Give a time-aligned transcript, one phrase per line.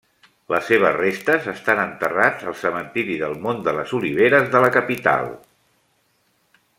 [0.51, 5.33] Les seves restes estan enterrats al Cementiri del Mont de les Oliveres de la capital.